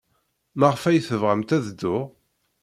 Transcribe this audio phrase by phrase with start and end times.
[0.59, 2.03] Maɣef ay tebɣamt ad dduɣ?